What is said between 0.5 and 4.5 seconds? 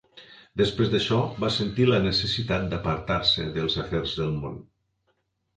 Després d'això, va sentir la necessitat d'apartar-se dels afers del